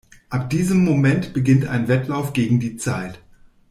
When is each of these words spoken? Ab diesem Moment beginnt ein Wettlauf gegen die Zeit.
Ab 0.31 0.49
diesem 0.49 0.83
Moment 0.83 1.31
beginnt 1.31 1.67
ein 1.67 1.87
Wettlauf 1.87 2.33
gegen 2.33 2.59
die 2.59 2.75
Zeit. 2.75 3.21